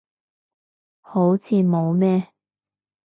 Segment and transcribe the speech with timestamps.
[1.01, 2.33] 好似冇咩